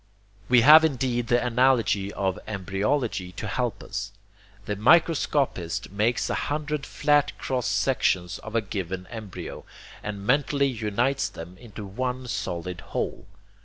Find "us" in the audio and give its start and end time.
3.83-4.11